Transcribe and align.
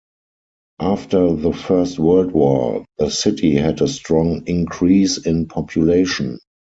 After 0.79 1.35
the 1.35 1.53
First 1.53 1.99
World 1.99 2.31
War, 2.31 2.85
the 2.97 3.11
city 3.11 3.53
had 3.53 3.81
a 3.83 3.87
strong 3.87 4.41
increase 4.47 5.19
in 5.27 5.45
population. 5.45 6.39